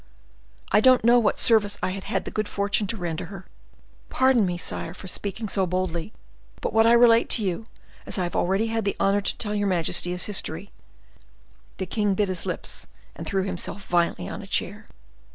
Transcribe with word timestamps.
I 0.71 0.79
don't 0.79 1.03
know 1.05 1.19
what 1.19 1.37
service 1.37 1.77
I 1.83 1.91
had 1.91 2.05
had 2.05 2.25
the 2.25 2.31
good 2.31 2.47
fortune 2.47 2.87
to 2.87 2.97
render 2.97 3.25
her. 3.25 3.45
Pardon 4.09 4.47
me, 4.47 4.57
sire, 4.57 4.95
for 4.95 5.05
speaking 5.07 5.47
so 5.47 5.67
boldly; 5.67 6.11
but 6.59 6.73
what 6.73 6.87
I 6.87 6.93
relate 6.93 7.29
to 7.29 7.43
you, 7.43 7.67
as 8.07 8.17
I 8.17 8.23
have 8.23 8.35
already 8.35 8.65
had 8.65 8.83
the 8.83 8.95
honor 8.99 9.21
to 9.21 9.37
tell 9.37 9.53
your 9.53 9.67
majesty, 9.67 10.11
is 10.11 10.25
history." 10.25 10.71
The 11.77 11.85
king 11.85 12.15
bit 12.15 12.29
his 12.29 12.47
lips, 12.47 12.87
and 13.15 13.27
threw 13.27 13.43
himself 13.43 13.83
violently 13.83 14.27
on 14.27 14.41
a 14.41 14.47
chair. 14.47 14.87